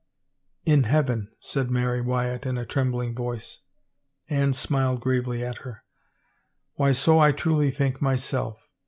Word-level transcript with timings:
"In 0.73 0.85
heaven," 0.85 1.29
said 1.39 1.69
Mary 1.69 2.01
Wyatt 2.01 2.47
in 2.47 2.57
a 2.57 2.65
trembling 2.65 3.13
voice. 3.13 3.59
Anne 4.27 4.53
smiled 4.53 4.99
gravely 4.99 5.45
at 5.45 5.59
her." 5.59 5.83
Why 6.77 6.91
so 6.91 7.19
I 7.19 7.31
truly 7.31 7.69
think 7.69 8.01
myself. 8.01 8.67